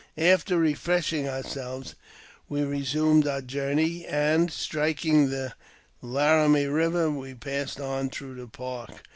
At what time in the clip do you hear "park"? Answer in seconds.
8.47-9.03